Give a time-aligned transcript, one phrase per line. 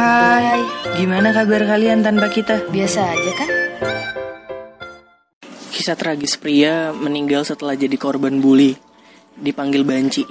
[0.00, 0.56] Hai,
[0.96, 2.64] gimana kabar kalian tanpa kita?
[2.72, 3.50] Biasa aja kan?
[5.68, 8.72] Kisah tragis pria meninggal setelah jadi korban bully,
[9.36, 10.24] dipanggil banci.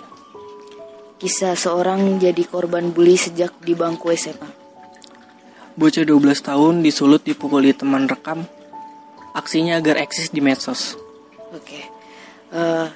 [1.21, 4.49] Kisah seorang jadi korban bully sejak di bangku SMA.
[5.77, 8.49] Bocah 12 tahun disulut dipukuli teman rekam,
[9.37, 10.97] aksinya agar eksis di medsos.
[11.53, 11.85] Oke.
[12.49, 12.87] Eh,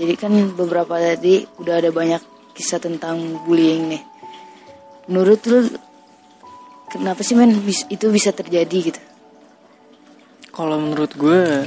[0.00, 4.02] jadi kan beberapa tadi udah ada banyak kisah tentang bullying nih.
[5.08, 5.66] Menurut lu
[6.92, 9.00] kenapa sih men itu bisa terjadi gitu?
[10.52, 11.64] Kalau menurut gue,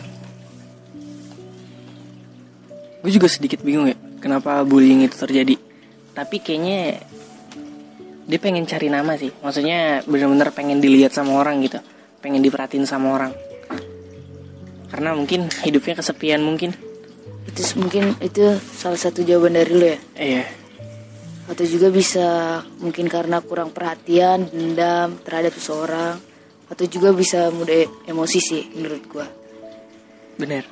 [3.01, 5.57] gue juga sedikit bingung ya, kenapa bullying itu terjadi.
[6.13, 7.01] Tapi kayaknya
[8.29, 11.81] dia pengen cari nama sih, maksudnya bener-bener pengen dilihat sama orang gitu,
[12.21, 13.33] pengen diperhatiin sama orang.
[14.93, 16.77] Karena mungkin hidupnya kesepian mungkin.
[17.49, 19.97] Itu mungkin itu salah satu jawaban dari lu ya?
[20.17, 20.43] Iya,
[21.45, 26.17] Atau juga bisa mungkin karena kurang perhatian, dendam terhadap seseorang
[26.65, 29.27] atau juga bisa mudah emosi sih menurut gua.
[30.35, 30.65] bener,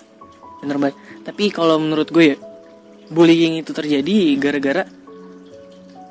[0.60, 0.98] bener banget.
[1.24, 2.38] Tapi kalau menurut gue ya,
[3.14, 4.84] bullying itu terjadi gara-gara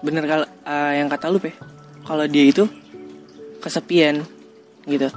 [0.01, 1.53] bener kalau eh, yang kata lu pe,
[2.07, 2.65] kalau dia itu
[3.61, 4.25] kesepian
[4.89, 5.11] gitu,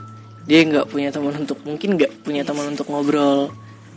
[0.45, 3.49] dia nggak punya teman untuk mungkin nggak punya teman untuk ngobrol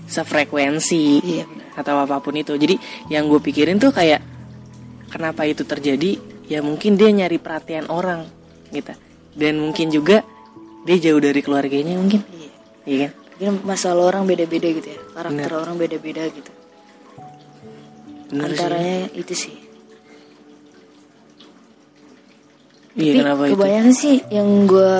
[0.08, 1.66] sefrekuensi Iya benar.
[1.82, 2.56] atau apa pun itu.
[2.56, 2.78] Jadi
[3.12, 4.22] yang gue pikirin tuh kayak
[5.08, 6.20] kenapa itu terjadi?
[6.48, 8.24] Ya mungkin dia nyari perhatian orang
[8.72, 8.92] gitu.
[9.36, 10.24] Dan mungkin juga
[10.88, 12.24] dia jauh dari keluarganya mungkin.
[12.28, 12.50] Iya.
[12.88, 13.12] Iya kan?
[13.38, 15.00] Mungkin masalah orang beda-beda gitu ya.
[15.12, 16.50] Karakter orang beda-beda gitu.
[18.32, 18.56] Bener sih.
[18.56, 19.56] Antaranya itu sih.
[22.98, 23.52] Iya Tapi kenapa itu?
[23.54, 24.94] kebanyakan sih yang gue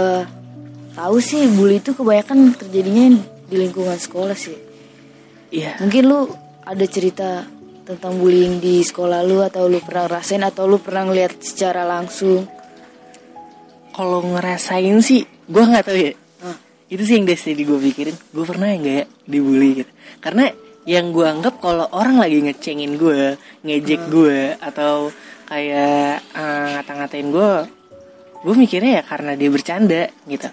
[0.94, 3.18] tahu sih bully itu kebanyakan terjadinya
[3.50, 4.54] di lingkungan sekolah sih.
[5.50, 5.82] Iya.
[5.82, 6.30] Mungkin lu
[6.62, 7.48] ada cerita
[7.88, 12.44] tentang bullying di sekolah lu atau lu pernah rasain atau lu pernah ngeliat secara langsung.
[13.96, 16.12] Kalau ngerasain sih, gue nggak tahu ya.
[16.44, 16.56] Hah.
[16.92, 18.16] Itu sih yang dari gue pikirin.
[18.28, 19.92] Gue pernah nggak ya dibully gitu.
[20.20, 20.52] Karena
[20.84, 25.08] yang gue anggap kalau orang lagi ngecengin gue, ngejek gue, atau
[25.48, 27.52] kayak eh, ngata-ngatain gue,
[28.44, 30.48] gue mikirnya ya karena dia bercanda gitu.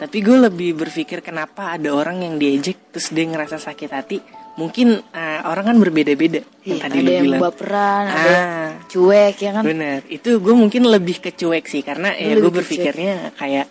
[0.00, 4.39] Tapi gue lebih berpikir kenapa ada orang yang diejek terus dia ngerasa sakit hati.
[4.60, 6.44] Mungkin eh, orang kan berbeda-beda.
[6.60, 7.40] Yang Iya, tadi ada lu yang bilang.
[7.42, 8.70] baperan, ada yang Ah.
[8.84, 9.62] cuek ya kan.
[9.64, 13.66] Bener, itu gue mungkin lebih ke cuek sih karena ya Lebih gue ke berpikirnya kayak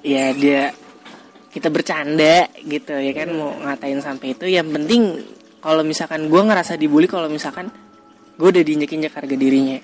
[0.00, 0.72] ya dia
[1.50, 5.18] kita bercanda gitu ya kan mau ngatain sampai itu yang penting
[5.58, 7.72] kalau misalkan gue ngerasa dibully kalau misalkan
[8.34, 9.80] gue udah diinjek-injek harga dirinya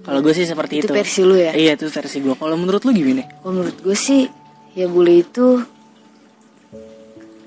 [0.00, 1.52] kalau gue sih seperti Itu itu, versi lu ya?
[1.52, 4.24] iya itu versi gue kalau menurut lu gimana Kalau menurut gue sih
[4.72, 5.60] ya bully itu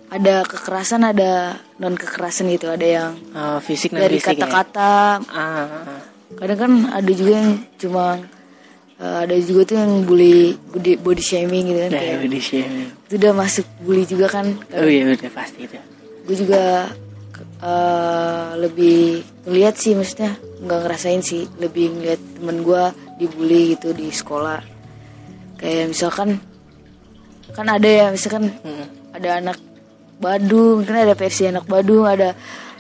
[0.07, 1.31] ada kekerasan ada
[1.75, 4.23] non kekerasan gitu ada yang Eh, fisik dari ya?
[4.25, 6.01] kata-kata ah, ah, ah.
[6.35, 8.05] kadang kan ada juga yang cuma
[8.95, 12.87] eh, ada juga tuh yang bully body, body shaming gitu kan Nah, kayak udah shaming.
[13.03, 15.75] itu udah masuk bully juga kan oh iya udah pasti itu
[16.23, 16.63] gue juga
[17.59, 18.99] eh, lebih
[19.43, 22.83] ngeliat sih maksudnya nggak ngerasain sih lebih ngeliat temen gue
[23.17, 24.63] dibully gitu di sekolah
[25.57, 26.39] kayak misalkan
[27.49, 28.85] kan ada ya misalkan Mm.
[29.13, 29.57] ada anak
[30.17, 32.33] Badung kan ada versi anak Badung ada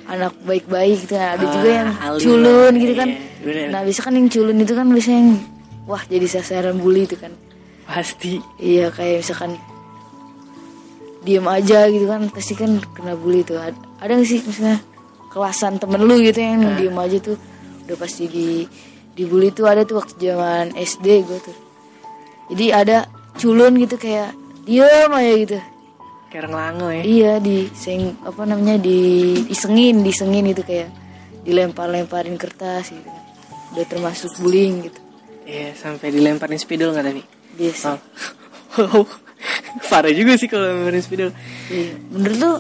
[0.05, 3.65] anak baik-baik gitu ada Ah, juga yang culun gitu kan iya, bener.
[3.69, 5.31] nah bisa kan yang culun itu kan biasanya yang
[5.83, 7.35] wah jadi sasaran bully itu kan
[7.83, 9.55] pasti Iya kayak misalkan
[11.19, 13.59] diem aja gitu kan pasti kan kena bully tuh.
[13.59, 14.79] Ad- Ada gak sih misalnya
[15.27, 17.35] kelasan temen lu gitu yang diem aja tuh
[17.83, 18.63] udah pasti di
[19.11, 21.57] dibully tuh ada tuh waktu zaman SD gue tuh.
[22.47, 24.31] Jadi ada culun gitu kayak
[24.63, 25.57] diem aja gitu.
[26.27, 28.99] Kayak orang lango ya Iya di seng apa namanya di
[29.47, 30.91] isengin disengin itu kayak
[31.47, 33.23] dilempar-lemparin kertas gitu kan.
[33.75, 34.99] Udah termasuk bullying gitu.
[35.47, 37.23] Iya sampai dilemparin spidol nggak tadi
[37.71, 37.95] sih.
[38.77, 39.07] Oh.
[39.89, 41.31] Parah juga sih kalau lemparin spidol.
[41.71, 41.95] Iya.
[42.11, 42.51] Menurut lu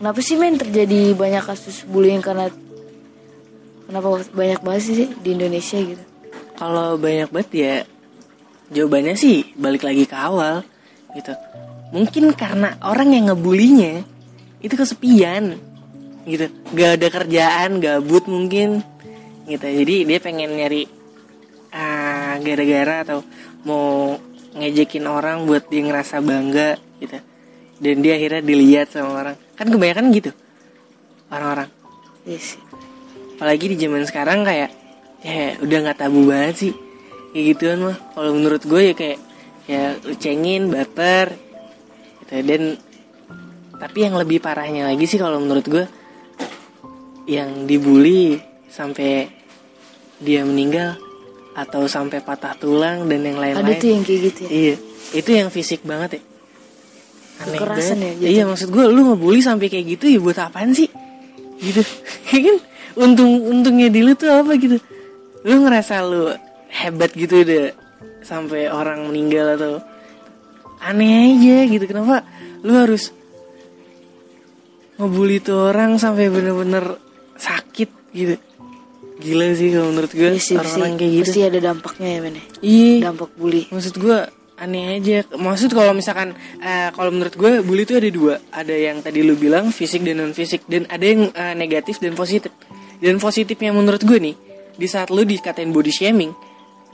[0.00, 2.48] kenapa sih men terjadi banyak kasus bullying karena
[3.86, 6.04] kenapa banyak banget sih di Indonesia gitu?
[6.56, 7.74] Kalau banyak banget ya
[8.72, 10.64] jawabannya sih balik lagi ke awal
[11.12, 11.36] gitu.
[11.92, 14.00] Mungkin karena orang yang ngebulinya
[14.64, 15.60] itu kesepian
[16.24, 16.48] gitu.
[16.72, 18.80] Gak ada kerjaan, gabut mungkin
[19.44, 19.66] gitu.
[19.68, 20.88] Jadi dia pengen nyari
[21.72, 23.20] ah gara-gara atau
[23.68, 24.16] mau
[24.56, 27.20] ngejekin orang buat dia ngerasa bangga gitu.
[27.82, 29.36] Dan dia akhirnya dilihat sama orang.
[29.52, 30.30] Kan kebanyakan gitu.
[31.28, 31.68] Orang-orang.
[32.24, 32.60] Iya sih.
[33.42, 34.70] apalagi di zaman sekarang kayak
[35.26, 36.72] ya udah nggak tabu banget sih
[37.34, 39.18] kayak gituan mah kalau menurut gue ya kayak
[39.66, 41.34] ya lu cengin baper
[42.32, 42.62] gitu dan
[43.76, 45.84] tapi yang lebih parahnya lagi sih kalau menurut gue
[47.26, 48.38] yang dibully
[48.70, 49.28] sampai
[50.22, 50.96] dia meninggal
[51.52, 54.50] atau sampai patah tulang dan yang ada lain-lain tuh yang kayak gitu ya?
[54.50, 54.76] Iya.
[55.12, 56.20] Itu yang fisik banget ya.
[57.42, 58.00] Aneh Kekerasan banget.
[58.00, 58.30] ya jatuhnya.
[58.32, 60.88] iya maksud gue lu ngebully sampai kayak gitu ya buat apaan sih?
[61.60, 61.82] Gitu.
[62.30, 62.56] Kan?
[62.96, 64.80] Untung untungnya di lu tuh apa gitu?
[65.44, 66.32] Lu ngerasa lu
[66.72, 67.74] hebat gitu udah
[68.24, 69.82] sampai orang meninggal atau
[70.82, 72.26] aneh aja gitu kenapa?
[72.66, 73.14] Lu harus
[74.98, 76.98] ngebully tuh orang sampai bener-bener
[77.38, 78.36] sakit gitu.
[79.22, 81.24] Gila sih kalau menurut gue Iya sih, orang-orang kayak gitu.
[81.30, 82.44] pasti ada dampaknya ya men ya.
[82.62, 82.94] iya.
[83.06, 83.62] Dampak bully.
[83.70, 84.18] Maksud gue
[84.58, 85.16] aneh aja.
[85.38, 88.34] Maksud kalau misalkan eh, kalau menurut gue bully itu ada dua.
[88.50, 92.18] Ada yang tadi lu bilang fisik dan non fisik dan ada yang eh, negatif dan
[92.18, 92.50] positif.
[92.98, 94.34] Dan positifnya menurut gue nih
[94.74, 96.32] di saat lu dikatain body shaming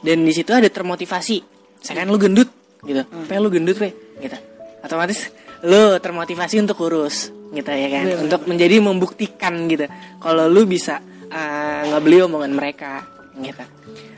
[0.04, 1.40] dan di situ ada termotivasi.
[1.80, 2.48] Misalkan lu gendut
[2.84, 3.02] gitu.
[3.26, 4.38] Pengen lu gendut pe gitu.
[4.84, 5.30] Otomatis
[5.66, 7.30] lu termotivasi untuk kurus.
[7.48, 8.04] Gitu ya kan?
[8.04, 8.18] Bener.
[8.28, 9.88] untuk menjadi membuktikan gitu.
[10.20, 13.02] Kalau lu bisa eh, ngebeli omongan mereka.
[13.38, 13.64] Gitu.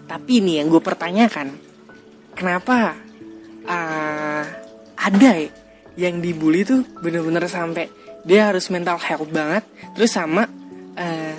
[0.09, 1.55] Tapi nih yang gue pertanyakan
[2.35, 2.97] kenapa
[3.69, 4.45] ah,
[4.99, 5.51] ada ya
[5.99, 7.91] yang dibully tuh bener-bener sampai
[8.25, 9.65] dia harus mental health banget
[9.97, 10.49] terus sama
[10.97, 11.37] eh,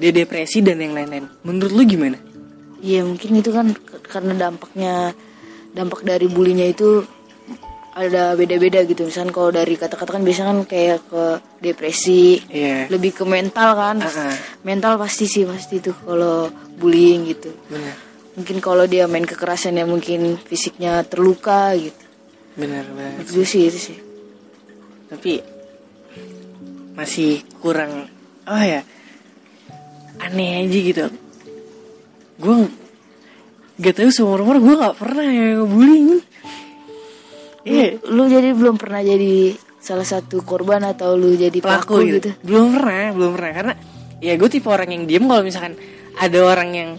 [0.00, 1.28] dia depresi dan yang lain-lain.
[1.44, 2.16] Menurut lu gimana?
[2.80, 3.76] Iya mungkin itu kan
[4.08, 5.12] karena dampaknya
[5.70, 7.04] dampak dari bulinya itu
[7.90, 9.02] ada beda-beda gitu.
[9.02, 11.24] Misalkan kalau dari kata-kata kan biasanya kan kayak ke
[11.58, 12.86] depresi, Iya.
[12.86, 13.96] lebih ke mental kan.
[13.98, 14.34] Ah-ah.
[14.62, 17.50] Mental pasti sih pasti itu kalau bullying gitu.
[17.66, 17.94] bener
[18.30, 21.98] Mungkin kalau dia main kekerasan ya mungkin fisiknya terluka gitu.
[22.56, 23.98] bener banget Itu sih itu sih.
[25.06, 25.42] tapi
[26.94, 28.06] masih kurang
[28.44, 28.82] oh ya
[30.20, 31.04] aneh aja gitu
[32.38, 32.54] gue
[33.80, 36.08] gak tahu seumur umur gue nggak pernah yang ngebullying
[37.64, 37.96] iya.
[38.08, 42.16] Lu jadi belum pernah jadi salah satu korban atau lu jadi pelaku pelaku, gitu.
[42.20, 42.30] gitu.
[42.44, 43.52] belum pernah belum pernah.
[43.56, 43.74] Karena
[44.20, 45.74] ya gue tipe orang yang diem kalau misalkan
[46.16, 46.90] ada orang yang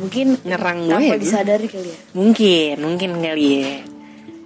[0.00, 1.98] Mungkin nyerang gue ya gue- disadari kali ya.
[2.16, 3.74] mungkin mungkin kali ya.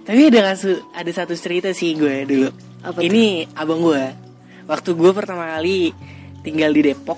[0.05, 0.53] Tapi ada
[0.91, 2.49] ada satu cerita sih gue dulu.
[2.83, 4.03] Apa ini abang gue
[4.67, 5.93] waktu gue pertama kali
[6.43, 7.17] tinggal di Depok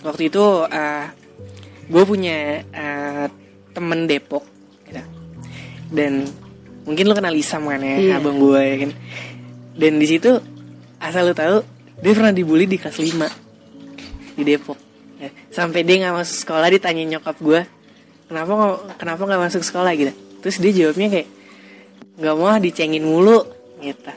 [0.00, 1.06] waktu itu eh,
[1.90, 3.26] gue punya eh,
[3.74, 4.46] temen Depok
[4.86, 5.02] gitu.
[5.90, 6.24] dan
[6.84, 8.12] mungkin lo kenal Isam kan ya Iya.
[8.22, 8.90] abang gue ya kan.
[9.74, 10.30] Dan di situ
[10.96, 11.60] asal lo tahu
[11.98, 13.26] dia pernah dibully di kelas 5
[14.34, 14.78] di Depok
[15.14, 17.60] Ya, sampai dia nggak masuk sekolah ditanya nyokap gue
[18.26, 19.94] kenapa nggak kenapa nggak masuk sekolah?
[19.94, 20.10] gitu.
[20.42, 21.28] Terus dia jawabnya kayak
[22.18, 23.40] nggak mau ah, dicengin mulu
[23.78, 24.12] gitu.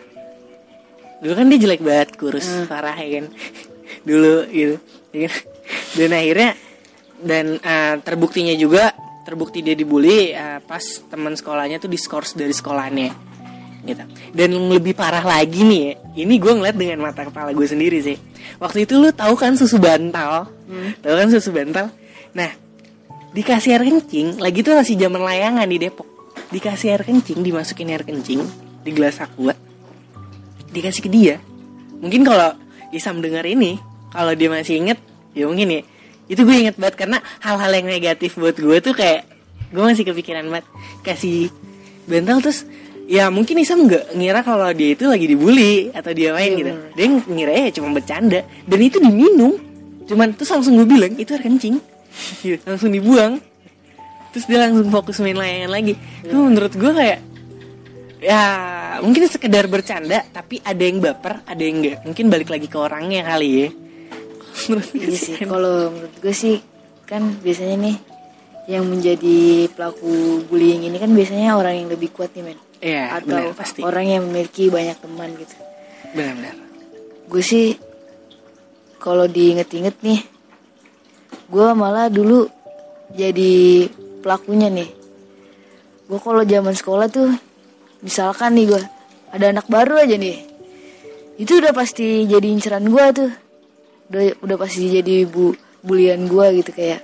[1.21, 3.25] Dulu kan dia jelek banget kurus parah ya kan.
[4.09, 4.75] Dulu gitu
[5.13, 5.41] ya kan?
[5.95, 6.49] dan akhirnya
[7.21, 8.91] dan eh, terbuktinya juga
[9.27, 10.79] terbukti dia dibully eh, pas
[11.11, 13.11] teman sekolahnya tuh diskors dari sekolahnya
[13.83, 14.03] gitu.
[14.31, 15.93] Dan yang lebih parah lagi nih ya,
[16.23, 18.15] ini gue ngeliat dengan mata kepala gue sendiri sih.
[18.59, 20.47] Waktu itu lu tahu kan susu bantal?
[21.03, 21.91] Tahu kan susu bantal?
[22.31, 22.51] Nah
[23.35, 26.07] dikasih air kencing lagi tuh masih zaman layangan di Depok.
[26.47, 28.39] Dikasih air kencing dimasukin air kencing
[28.83, 29.51] di gelas aqua.
[30.71, 31.35] Dikasih ke dia.
[31.99, 32.55] Mungkin kalau
[32.95, 33.75] Isam dengar ini
[34.11, 34.99] kalau dia masih inget
[35.35, 35.81] ya mungkin ya
[36.27, 39.23] itu gue inget banget karena hal-hal yang negatif buat gue tuh kayak
[39.71, 40.67] gue masih kepikiran banget.
[41.01, 41.51] Kasih
[42.07, 42.63] bantal terus
[43.07, 46.71] ya mungkin Isam nggak ngira kalau dia itu lagi dibully atau dia main Iya, gitu.
[46.71, 46.91] bener.
[46.95, 48.39] dia ngira ya cuma bercanda.
[48.63, 49.53] Dan itu diminum.
[50.07, 51.79] Cuman terus langsung gue bilang itu air kencing.
[52.43, 53.39] Gitu, langsung dibuang.
[54.31, 55.93] Terus dia langsung fokus main layangan lagi.
[56.23, 57.19] Itu menurut gue kayak
[58.17, 58.41] ya
[58.97, 63.21] mungkin sekedar bercanda tapi ada yang baper ada yang enggak mungkin balik lagi ke orangnya
[63.21, 63.69] kali ya
[64.65, 66.55] menurut Iya sih kalau menurut gue sih
[67.05, 67.97] kan biasanya nih
[68.67, 73.41] yang menjadi pelaku bullying ini kan biasanya orang yang lebih kuat nih men Iya, atau
[73.41, 73.81] benar, pasti.
[73.81, 75.55] orang yang memiliki banyak teman gitu.
[76.13, 76.53] benar-benar
[77.25, 77.73] Gue sih
[78.97, 80.21] kalau diinget-inget nih,
[81.47, 82.47] gue malah dulu
[83.13, 83.87] jadi
[84.21, 84.89] pelakunya nih.
[86.07, 87.29] Gue kalau zaman sekolah tuh,
[87.99, 88.81] misalkan nih gue
[89.33, 90.39] ada anak baru aja nih,
[91.35, 93.31] itu udah pasti jadi inceran gue tuh,
[94.07, 95.51] udah udah pasti jadi bu
[95.83, 97.03] bulian gue gitu kayak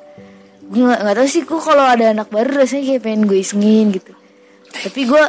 [0.64, 4.14] gue nggak tahu sih gue kalau ada anak baru rasanya kayak pengen gue isengin gitu.
[4.74, 5.24] Tapi gue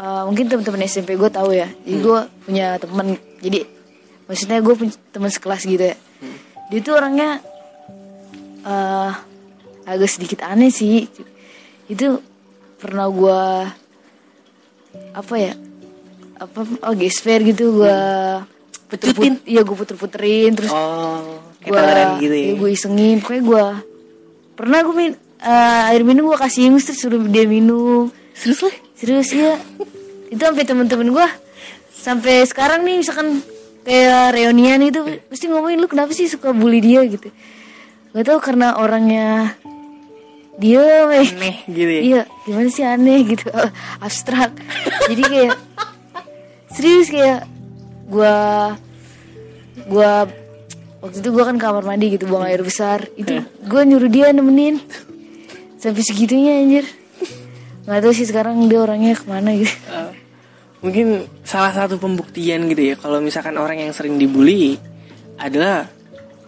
[0.00, 3.66] uh, mungkin teman-teman SMP gue tahu ya jadi gue punya teman jadi
[4.30, 5.96] maksudnya gue punya teman sekelas gitu ya.
[6.70, 7.42] Dia tuh orangnya
[8.64, 9.12] uh,
[9.84, 11.04] agak sedikit aneh sih.
[11.90, 12.22] Itu
[12.78, 13.40] pernah gue
[15.12, 15.54] apa ya
[16.42, 17.98] apa oh gesper gitu gue
[18.92, 19.40] Pecutin.
[19.48, 22.52] iya gue puter-puterin terus oh tawaran gitu ya?
[22.60, 23.16] gue isengin.
[23.24, 23.64] Pokoknya gue
[24.52, 28.12] pernah gue min eh, air minum gue kasih ingus terus suruh dia minum.
[28.36, 29.58] Serius lah serius ya
[30.30, 31.26] itu sampai temen-temen gue
[31.90, 33.42] sampai sekarang nih misalkan
[33.82, 37.02] kayak reunian itu pasti ngomongin lu kenapa sih suka bully dia?
[37.04, 37.28] gitu.
[38.14, 39.56] Gak tau karena orangnya
[40.62, 42.00] eh aneh gitu ya?
[42.00, 43.50] Iya gimana sih aneh gitu?
[44.04, 44.54] Abstrak.
[45.10, 45.54] Jadi kayak
[46.70, 47.51] serius kayak
[48.12, 48.36] gua
[49.88, 50.28] gua
[51.00, 53.08] waktu itu gua kan kamar mandi gitu buang air besar.
[53.16, 54.76] Itu gua nyuruh dia nemenin.
[55.80, 56.84] Sampai segitunya anjir.
[57.88, 59.72] Nggak tahu sih sekarang dia orangnya ke mana gitu.
[59.88, 60.12] Uh,
[60.84, 64.78] mungkin salah satu pembuktian gitu ya kalau misalkan orang yang sering dibully
[65.40, 65.90] adalah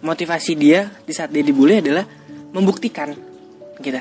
[0.05, 2.07] motivasi dia di saat dia dibully adalah
[2.55, 3.11] membuktikan
[3.83, 3.99] gitu.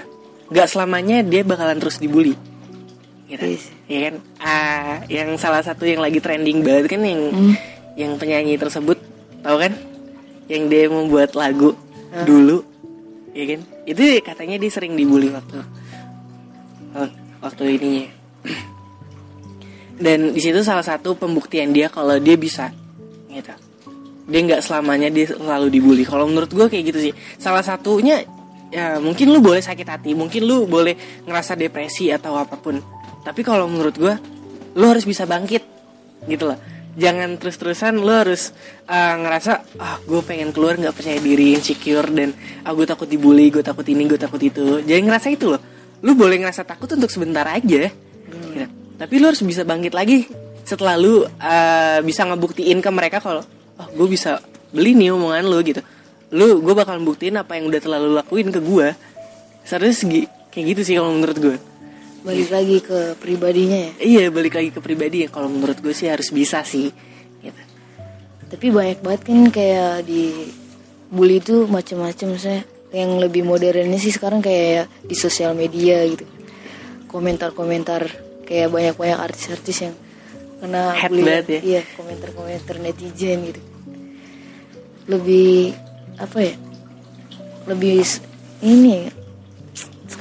[0.54, 2.53] Nggak selamanya dia bakalan terus dibully
[3.34, 3.46] gitu.
[3.58, 3.66] Yes.
[3.90, 4.16] ya kan?
[4.38, 7.22] Ah yang salah satu yang lagi trending banget kan yang
[7.98, 9.02] yang penyanyi tersebut
[9.42, 9.74] tahu kan?
[10.46, 11.74] Yang dia membuat lagu
[12.26, 12.62] dulu.
[13.34, 13.60] Ya kan?
[13.90, 15.66] Itu katanya dia sering dibully waktu
[17.44, 18.08] waktu ininya
[20.06, 22.72] dan di situ salah satu pembuktian dia kalau dia bisa
[23.28, 23.52] gitu.
[24.24, 26.08] Dia nggak selamanya dia selalu dibully.
[26.08, 27.14] Kalau menurut gue kayak gitu sih.
[27.36, 28.24] Salah satunya
[28.74, 30.98] ya mungkin lu boleh sakit hati mungkin lu boleh
[31.30, 32.82] ngerasa depresi atau apa pun
[33.24, 34.14] tapi kalau menurut gue
[34.76, 35.64] lu harus bisa bangkit
[36.28, 36.60] gitu loh.
[36.94, 38.54] Jangan terus-terusan lu harus
[38.86, 43.50] uh, ngerasa ah gue pengen keluar nggak percaya diri insecure dan ah gue takut dibully
[43.50, 44.84] gue takut ini gue takut itu.
[44.86, 45.62] Jangan ngerasa itu loh.
[46.06, 48.68] Lu boleh ngerasa takut untuk sebentar aja gitu.
[48.94, 50.30] tapi lu harus bisa bangkit lagi
[50.64, 53.42] setelah lu uh, bisa ngebuktiin ke mereka kalau
[53.80, 54.38] oh gue bisa
[54.70, 55.82] beli nih omongan lu gitu.
[56.30, 58.94] Lu gue bakal buktiin apa yang udah telah lu lakuin ke gue
[59.64, 61.56] seharusnya segi kayak gitu sih kalau menurut gue
[62.24, 63.92] balik lagi ke pribadinya ya?
[64.00, 65.30] Iya balik lagi ke pribadi ya.
[65.30, 66.90] Kalau menurut gue sih harus bisa sih
[67.44, 67.62] gitu.
[68.48, 70.32] tapi banyak banget kan kayak di
[71.12, 72.64] bully itu macam-macam saya
[72.96, 76.24] yang lebih modernnya sih sekarang kayak di sosial media gitu.
[77.12, 78.08] Komentar-komentar
[78.48, 79.96] kayak banyak-banyak artis-artis yang
[80.64, 81.28] kena Hate bully.
[81.28, 81.60] banget ya.
[81.60, 83.62] iya komentar-komentar netizen gitu.
[85.12, 85.76] Lebih
[86.16, 86.56] apa ya?
[87.68, 88.00] Lebih
[88.64, 89.12] ini ya.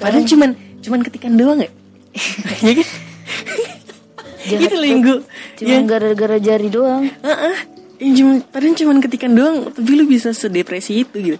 [0.03, 0.51] Padahal cuman
[0.83, 1.71] cuman ketikan doang ya
[2.63, 2.89] Iya kan?
[4.43, 5.15] Jahat itu linggu.
[5.59, 7.07] Cuma gara-gara jari doang.
[7.09, 7.57] Heeh.
[8.03, 11.39] Yang cuma padahal cuman ketikan doang, tapi lu bisa sedepresi itu gitu.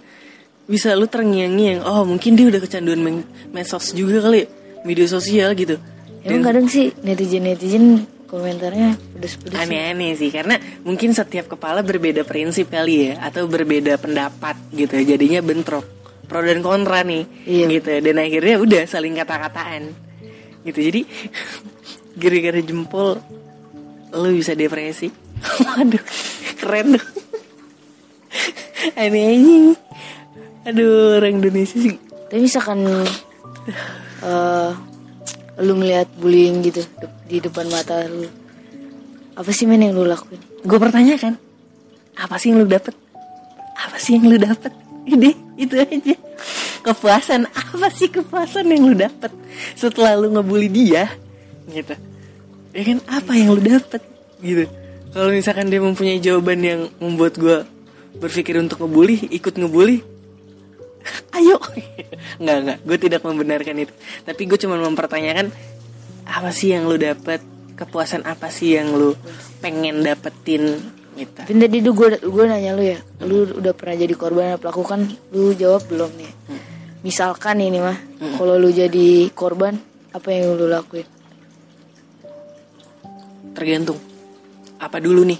[0.63, 4.47] Bisa lu terngiang-ngiang, oh mungkin dia udah kecanduan men- medsos juga kali, ya,
[4.87, 5.75] media sosial gitu.
[6.23, 12.71] emang Dan kadang sih netizen-netizen komentarnya pedes-pedes aneh-aneh sih karena mungkin setiap kepala berbeda prinsip
[12.71, 15.83] kali ya atau berbeda pendapat gitu jadinya bentrok.
[16.23, 17.65] Pro dan kontra nih Iya.
[17.67, 17.91] gitu.
[17.99, 19.91] Dan akhirnya udah saling kata-kataan
[20.63, 20.79] gitu.
[20.79, 21.01] Jadi
[22.17, 23.19] gara-gara jempol
[24.13, 25.11] lu bisa depresi.
[25.67, 26.03] Waduh
[26.59, 26.97] keren.
[26.97, 27.23] Dong
[28.91, 29.65] aneh anjing
[30.63, 31.95] aduh orang Indonesia sih.
[32.29, 32.79] Tapi misalkan
[34.23, 34.71] eh
[35.61, 36.81] lu ngeliat bullying gitu
[37.29, 38.25] di depan mata lu,
[39.37, 40.41] apa sih men yang lu lakuin?
[40.41, 41.37] gue pertanyakan
[42.17, 42.95] apa sih yang lu dapet?
[43.77, 44.73] Apa sih yang lu dapet?
[45.03, 46.15] Ide itu aja
[46.83, 47.47] kepuasan?
[47.47, 49.31] Apa sih kepuasan yang lu dapet
[49.73, 51.07] setelah lu ngebully dia?
[51.65, 51.95] Gitu.
[52.75, 54.03] Ya kan apa yang lu dapet?
[54.43, 54.67] Gitu.
[55.15, 57.63] Kalau misalkan dia mempunyai jawaban yang membuat gue
[58.19, 60.03] berpikir untuk ngebully ikut ngebully
[61.37, 61.57] ayo.
[62.39, 62.77] Nggak nggak.
[62.83, 63.93] Gue tidak membenarkan itu.
[64.23, 65.51] Tapi gue cuma mempertanyakan
[66.27, 67.43] apa sih yang lu dapet?
[67.73, 69.17] Kepuasan apa sih yang lu
[69.59, 70.77] pengen dapetin?
[71.13, 71.39] Gitu.
[71.45, 75.01] Tapi tadi gue gue nanya lu ya, lu udah pernah jadi korban atau pelaku kan?
[75.29, 76.31] Lu jawab belum nih.
[77.03, 77.99] Misalkan ini mah,
[78.39, 79.75] kalau lu jadi korban,
[80.15, 81.05] apa yang lu lakuin?
[83.53, 84.01] tergantung.
[84.81, 85.39] Apa dulu nih?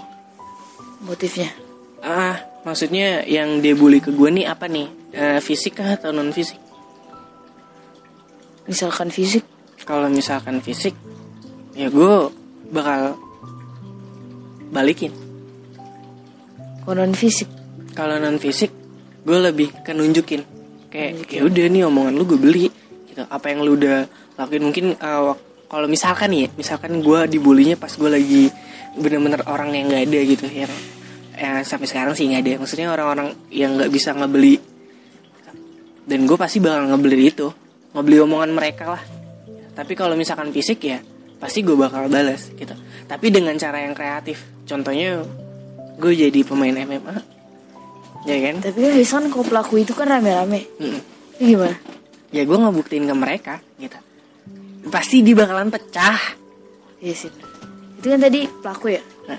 [1.03, 1.51] Motifnya?
[2.03, 2.36] ah
[2.67, 4.88] maksudnya yang dia bully ke gue nih apa nih?
[5.15, 6.60] Eh, fisik kah atau non fisik
[8.67, 9.43] Misalkan fisik,
[9.84, 10.96] kalau misalkan fisik
[11.75, 12.32] ya gue
[12.72, 13.20] bakal
[14.72, 15.12] balikin.
[16.84, 17.48] Konon fisik.
[17.96, 18.72] kalau non fisik
[19.24, 20.43] gue lebih ke nunjukin
[20.93, 22.69] kayak ya udah nih omongan lu gue beli.
[23.09, 23.25] Gitu.
[23.25, 24.05] Apa yang lu udah
[24.38, 24.62] lakuin?
[24.69, 28.53] Mungkin wak- kalau misalkan nih ya misalkan gue dibulinya pas gue lagi
[28.93, 30.69] bener-bener orang yang nggak ada gitu ya.
[31.33, 32.51] Eh, sampai sekarang sih nggak ada.
[32.62, 34.62] Maksudnya orang-orang yang nggak bisa ngebeli
[36.03, 37.47] dan gue pasti bakal ngebeli itu
[37.95, 39.03] ngebeli omongan mereka lah.
[39.73, 41.01] Tapi kalau misalkan fisik ya
[41.41, 42.77] pasti gue bakal balas gitu.
[43.09, 44.45] Tapi dengan cara yang kreatif.
[44.69, 45.25] Contohnya
[45.97, 47.32] gue jadi pemain MMA
[48.24, 50.62] ya kan Tapi kan biasanya kan kalau pelaku itu kan rame-rame.
[50.80, 51.00] Mm.
[51.39, 51.77] Itu gimana?
[52.34, 53.94] ya gue ngebuktiin ke mereka gitu
[54.89, 56.42] pasti di bakalan pecah
[56.98, 57.32] Iya sih.
[58.00, 59.03] Itu kan tadi pelaku ya?
[59.27, 59.38] Nah,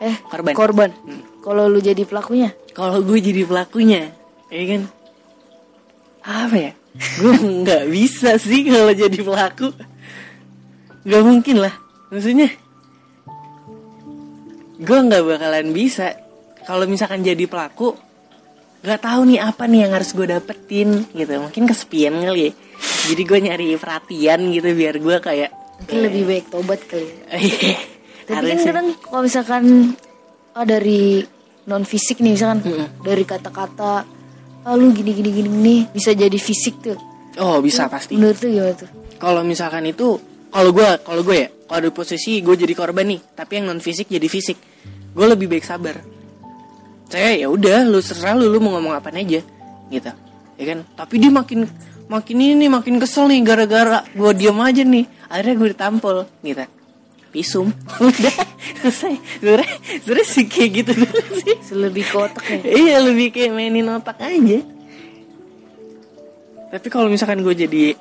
[0.00, 0.54] Eh, Korban.
[0.56, 0.90] Korban.
[1.04, 1.20] Hmm.
[1.44, 4.14] Kalau lu jadi pelakunya, kalau gue jadi pelakunya
[4.48, 4.82] ya kan
[6.24, 6.72] apa ya
[7.20, 7.34] gue
[7.64, 9.74] nggak bisa sih kalau jadi pelaku
[11.04, 11.74] nggak mungkin lah
[12.08, 12.48] maksudnya
[14.78, 16.16] gue nggak bakalan bisa
[16.68, 17.96] kalau misalkan jadi pelaku
[18.84, 21.32] nggak tahu nih apa nih yang harus gue dapetin gitu.
[21.40, 22.52] Mungkin kesepian kali ya.
[23.08, 27.16] Jadi gue nyari perhatian gitu biar gue kayak mungkin lebih baik tobat kali ya.
[28.28, 29.64] Iya, tapi kan kadang kalau misalkan
[30.52, 31.24] ah dari
[31.64, 32.60] non fisik nih misalkan
[33.00, 34.04] dari kata-kata
[34.68, 37.00] ah lu gini gini gini gini bisa jadi fisik tuh.
[37.40, 38.20] Oh bisa pasti.
[38.20, 38.90] menurut lu gimana tuh?
[39.16, 40.20] Kalau misalkan itu
[40.52, 43.80] kalau gue kalau gue ya kalau di posisi gue jadi korban nih tapi yang non
[43.80, 44.60] fisik jadi fisik
[45.16, 46.17] gue lebih baik sabar
[47.08, 49.40] saya ya udah lu serah lu lu mau ngomong apa aja
[49.88, 50.10] gitu.
[50.60, 50.78] Ya kan?
[50.92, 51.64] Tapi dia makin
[52.08, 55.08] makin ini nih makin kesel nih gara-gara gue diam aja nih.
[55.32, 56.64] Akhirnya gue ditampol gitu.
[57.32, 57.72] Pisum
[58.04, 58.36] udah.
[58.84, 59.16] Selesai.
[59.40, 59.72] Sebenernya
[60.04, 60.92] sebenernya sih kayak gitu
[61.40, 61.56] sih.
[61.72, 62.60] Lebih ke otak ya?
[62.68, 64.60] Iya lebih kayak mainin otak aja.
[66.68, 67.96] Tapi kalau misalkan gue jadi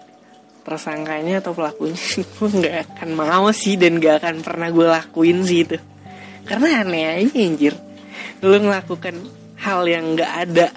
[0.68, 1.96] tersangkanya atau pelakunya
[2.36, 5.80] gue nggak akan mau sih dan gak akan pernah gue lakuin sih itu.
[6.44, 7.87] Karena aneh aja anjir
[8.42, 9.16] lu melakukan
[9.58, 10.68] hal yang nggak ada.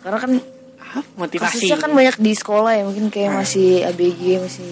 [0.00, 0.32] Karena kan
[0.80, 1.68] ah, motivasi.
[1.68, 4.70] Kasusnya kan banyak di sekolah ya mungkin kayak masih ABG masih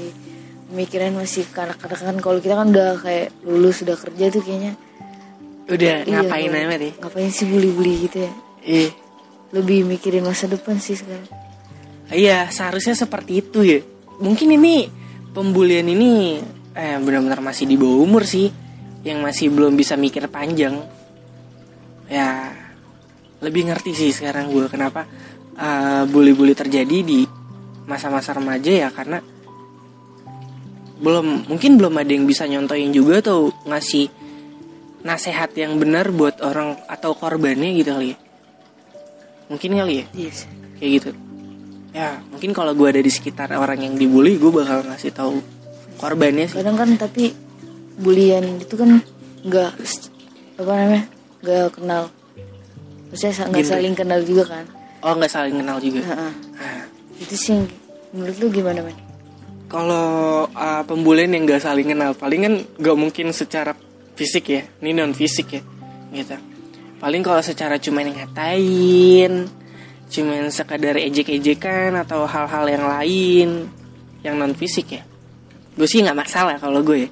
[0.73, 4.73] pemikiran masih kanak-kanak kan kalau kita kan udah kayak lulus udah kerja tuh kayaknya.
[5.69, 6.93] Udah Iya, ngapain aja deh.
[6.99, 8.33] ngapain sih bully-bully gitu ya?
[8.65, 8.89] Iya.
[9.53, 11.29] Lebih mikirin masa depan sih sekarang.
[12.09, 13.81] Iya, seharusnya seperti itu ya.
[14.19, 14.89] Mungkin ini
[15.33, 16.41] pembulian ini
[16.73, 18.49] eh benar-benar masih di bawah umur sih,
[19.05, 20.81] yang masih belum bisa mikir panjang.
[22.11, 22.55] Ya,
[23.43, 25.07] lebih ngerti sih sekarang gue kenapa
[25.59, 27.27] eh, bully-bully terjadi di
[27.85, 29.19] masa-masa remaja ya karena
[31.03, 34.07] belum mungkin belum ada yang bisa nyontoin juga atau ngasih
[35.03, 38.19] nasehat yang benar buat orang atau korbannya gitu kali ya.
[39.51, 40.07] Mungkin kali ya?
[40.15, 40.47] Yes
[40.83, 41.11] kayak gitu.
[41.95, 45.39] Ya mungkin kalau gue ada di sekitar orang yang dibully gue bakal ngasih tahu
[46.03, 46.59] korbannya sih.
[46.59, 47.31] Kadang kan tapi
[48.03, 48.99] bulian itu kan
[49.47, 49.71] nggak
[50.59, 51.05] apa namanya
[51.43, 52.09] nggak kenal.
[53.11, 54.65] Maksudnya nggak saling kenal juga kan?
[55.03, 56.01] Oh nggak saling kenal juga.
[56.07, 56.33] Nah,
[57.19, 57.59] itu sih
[58.15, 59.13] menurut lu gimana men
[59.73, 63.73] kalau uh, pembulian yang nggak saling kenal paling kan nggak mungkin secara
[64.13, 64.63] fisik ya.
[64.85, 65.63] Ini non fisik ya
[66.13, 66.37] gitu.
[67.01, 69.49] Paling kalau secara cuman ngatain
[70.13, 73.49] cuman sekadar ejek-ejekan atau hal-hal yang lain
[74.21, 75.03] yang non fisik ya.
[75.73, 77.11] Gue sih nggak masalah kalau gue ya.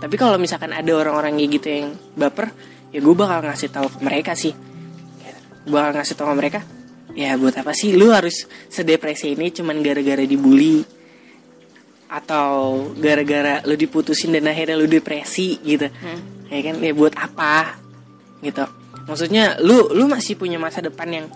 [0.00, 2.48] Tapi kalau misalkan ada orang-orang kayak gitu yang baper
[2.92, 4.52] ya gue bakal ngasih tahu ke mereka sih.
[5.64, 6.60] Gue bakal ngasih tahu ke mereka
[7.12, 7.96] ya buat apa sih?
[7.96, 10.84] Lu harus sedepresi ini cuman gara-gara dibully
[12.08, 15.88] atau gara-gara lu diputusin dan akhirnya lu depresi gitu.
[16.48, 16.76] Ya kan?
[16.80, 17.76] Ya buat apa?
[18.40, 18.64] Gitu.
[19.08, 21.26] Maksudnya lu lu masih punya masa depan yang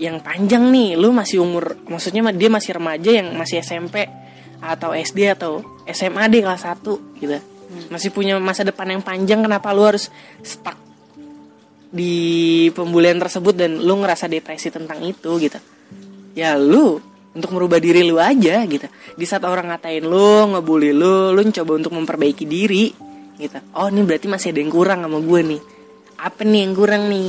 [0.00, 0.98] yang panjang nih.
[0.98, 4.06] Lu masih umur maksudnya dia masih remaja yang masih SMP
[4.60, 6.84] atau SD atau SMA deh kelas 1
[7.16, 7.38] gitu
[7.90, 10.10] masih punya masa depan yang panjang kenapa lu harus
[10.42, 10.76] stuck
[11.90, 15.58] di pembulian tersebut dan lu ngerasa depresi tentang itu gitu?
[16.34, 18.86] Ya lu untuk merubah diri lu aja gitu.
[18.90, 22.90] Di saat orang ngatain lu ngebully lu lu coba untuk memperbaiki diri
[23.38, 23.58] gitu.
[23.74, 25.60] Oh ini berarti masih ada yang kurang sama gue nih.
[26.20, 27.28] Apa nih yang kurang nih?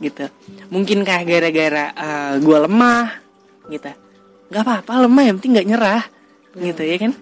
[0.00, 0.24] Gitu.
[0.68, 3.06] Mungkinkah gara-gara eh, gue lemah
[3.68, 3.92] gitu?
[4.52, 6.04] Nggak apa-apa lemah yang penting nggak nyerah
[6.54, 7.12] gitu ya kan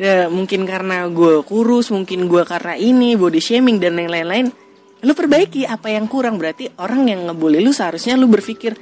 [0.00, 4.48] ya mungkin karena gue kurus mungkin gue karena ini body shaming dan yang lain-lain.
[5.04, 6.40] Lu perbaiki apa yang kurang.
[6.40, 8.72] Berarti orang yang ngebully lu seharusnya lu berpikir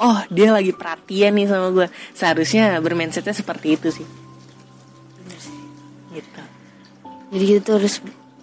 [0.00, 4.06] oh dia lagi perhatian nih sama gue seharusnya bermindsetnya seperti itu sih.
[6.16, 6.42] Gitu.
[7.36, 7.94] Jadi kita tuh harus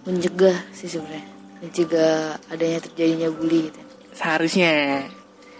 [0.06, 1.26] mencegah sih sebenarnya.
[1.60, 3.80] Mencegah adanya terjadinya bully gitu
[4.20, 5.06] seharusnya.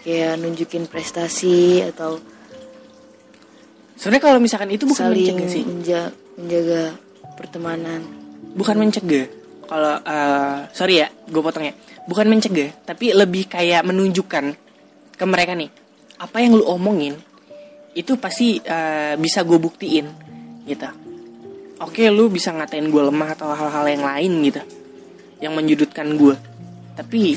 [0.01, 2.17] Kayak nunjukin prestasi atau
[3.97, 5.63] sebenarnya kalau misalkan itu bukan mencegah sih.
[5.65, 6.95] menja- menjaga
[7.35, 8.01] pertemanan.
[8.55, 9.27] Bukan mencegah.
[9.65, 11.73] Kalau eh, sorry ya gue potong ya.
[12.05, 14.45] Bukan mencegah tapi lebih kayak menunjukkan
[15.15, 15.69] ke mereka nih
[16.21, 17.17] apa yang lu omongin
[17.97, 20.07] itu pasti eh, bisa gue buktiin
[20.67, 20.89] gitu.
[21.81, 24.61] Oke lu bisa ngatain gue lemah atau hal-hal yang lain gitu
[25.41, 26.37] yang menjudutkan gue
[26.93, 27.33] tapi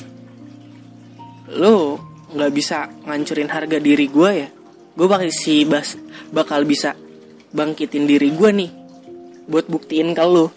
[1.54, 1.96] lu
[2.34, 4.48] nggak bisa ngancurin harga diri gue ya.
[4.94, 5.94] Gue bakal si bas
[6.34, 6.94] bakal bisa
[7.54, 8.83] bangkitin diri gue nih
[9.44, 10.48] buat buktiin ke lu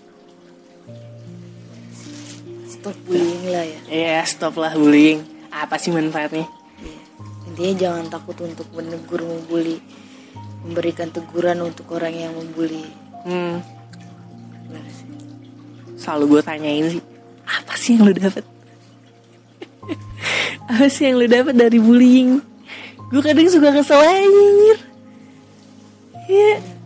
[2.67, 5.23] stop bullying lah ya Iya, stop lah bullying.
[5.51, 6.45] Apa sih manfaatnya?
[6.79, 6.99] Iya.
[7.49, 9.81] intinya jangan takut untuk menegur membuli
[10.63, 12.85] memberikan teguran untuk orang yang membuli
[13.27, 13.59] Hmm,
[15.99, 17.03] selalu gue tanyain sih,
[17.43, 18.39] apa sih yang lu dapat?
[20.71, 22.39] apa sih yang lu dapat dari bullying?
[23.11, 24.77] Gue kadang suka kesel aja, anjir.
[26.31, 26.76] Iya.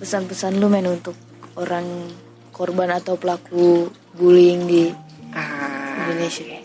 [0.00, 1.12] Pesan-pesan lu men untuk
[1.60, 1.84] orang
[2.56, 4.84] korban atau pelaku bullying di
[5.30, 6.58] Ah, Indonesia?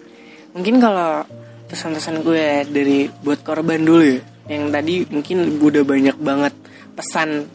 [0.57, 1.21] Mungkin kalau
[1.69, 4.19] pesan-pesan gue dari buat korban dulu ya.
[4.49, 6.53] Yang tadi mungkin udah banyak banget
[6.97, 7.45] pesan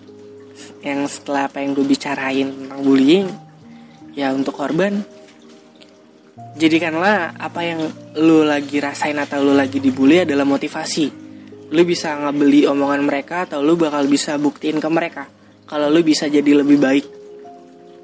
[0.86, 3.26] yang setelah apa yang gue bicarain tentang bullying
[4.14, 5.02] ya untuk korban
[6.54, 7.80] jadikanlah apa yang
[8.14, 11.10] lu lagi rasain atau lu lagi dibully adalah motivasi.
[11.74, 15.39] Lu bisa ngebeli omongan mereka atau lu bakal bisa buktiin ke mereka
[15.70, 17.06] kalau lu bisa jadi lebih baik.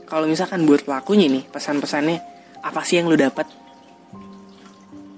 [0.06, 2.18] Kalau misalkan buat pelakunya nih pesan-pesannya
[2.62, 3.50] apa sih yang lu dapat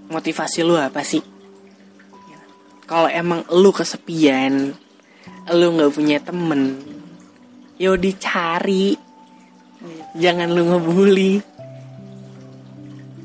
[0.08, 1.20] motivasi lu apa sih?
[2.88, 4.72] Kalau emang lu kesepian
[5.52, 6.80] lu nggak punya temen
[7.76, 8.96] yo dicari.
[10.16, 11.44] Jangan lu ngebully.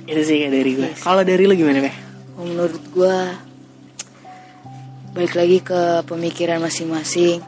[0.03, 1.95] Itu sih kayak dari gue kalau dari lu gimana Beh?
[2.43, 3.17] menurut gue
[5.15, 7.39] balik lagi ke pemikiran masing-masing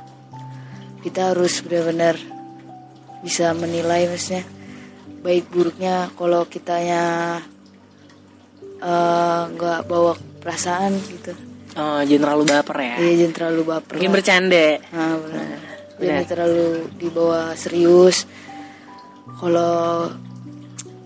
[1.05, 2.17] kita harus benar-benar
[3.21, 4.41] bisa menilai maksudnya
[5.21, 7.37] baik buruknya kalau kitanya
[8.81, 11.33] eh, nggak bawa perasaan gitu
[11.77, 14.15] oh jangan terlalu baper ya Iya jangan terlalu baper mungkin lah.
[14.17, 15.47] bercanda Nah, benar.
[15.95, 16.65] Jangan terlalu
[16.99, 18.27] dibawa serius.
[19.39, 20.11] Kalau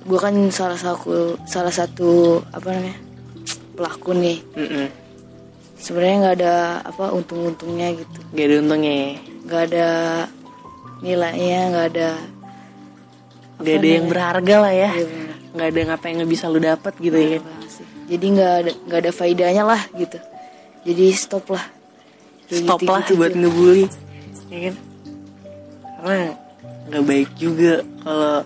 [0.02, 2.98] gue kan salah satu salah satu apa namanya
[3.78, 4.42] pelaku nih.
[4.58, 4.88] Mm-mm.
[5.78, 8.20] Sebenarnya nggak ada apa untung-untungnya gitu.
[8.34, 9.14] gak ada untungnya ya.
[9.50, 9.88] Nggak ada
[11.02, 12.10] nilainya, nggak ada.
[13.60, 15.08] gak ada yang berharga lah ya Iya
[15.50, 17.86] nggak ada yang apa yang bisa lu dapat gitu ya sih?
[18.08, 20.16] Jadi nggak ada nggak ada faedahnya lah gitu.
[20.86, 21.66] Jadi stop lah.
[22.48, 23.86] Stop lah buat ngebully
[24.50, 24.76] ya kan
[26.00, 26.28] karena
[26.90, 28.42] nggak baik juga kalau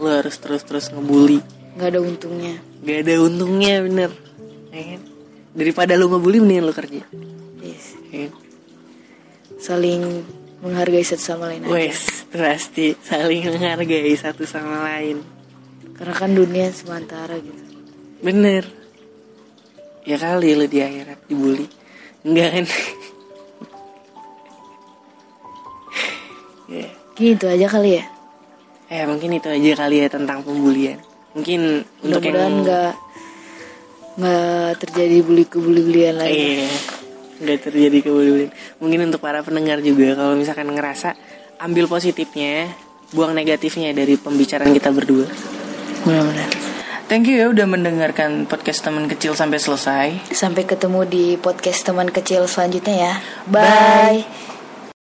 [0.00, 1.44] lu harus terus-terus ngebully
[1.76, 2.54] nggak ada untungnya.
[2.80, 4.10] gak ada untungnya bener
[4.72, 5.00] ya kan
[5.52, 7.04] daripada lu ngebully mendingan lu kerja
[7.60, 7.94] Yes.
[8.08, 8.32] ya kan?
[9.60, 10.02] Saling
[10.62, 11.66] menghargai satu sama lain.
[11.66, 15.18] Wes, pasti saling menghargai satu sama lain.
[15.98, 17.62] Karena kan dunia sementara gitu.
[18.22, 18.64] Bener.
[20.06, 21.66] Ya kali lu di akhirat dibully.
[22.22, 22.64] Enggak kan?
[26.70, 26.88] ya.
[27.18, 28.06] Gitu aja kali ya.
[28.92, 31.02] ya mungkin itu aja kali ya tentang pembulian.
[31.34, 32.92] Mungkin untuk Mudah-mudahan yang nggak
[34.12, 36.36] nggak terjadi bully bulian lagi.
[36.36, 36.68] Iya,
[37.42, 38.50] nggak terjadi kebulian.
[38.78, 41.18] Mungkin untuk para pendengar juga kalau misalkan ngerasa
[41.58, 42.70] ambil positifnya,
[43.10, 45.26] buang negatifnya dari pembicaraan kita berdua.
[46.06, 46.50] Benar-benar.
[47.12, 50.32] Thank you ya udah mendengarkan podcast teman kecil sampai selesai.
[50.32, 53.14] Sampai ketemu di podcast teman kecil selanjutnya ya.
[53.44, 54.24] Bye.